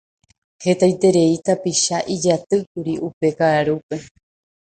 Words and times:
Hetaiterei 0.63 1.35
tapicha 1.45 1.97
ijatýkuri 2.15 2.93
upe 3.07 3.27
kaʼarúpe. 3.37 3.95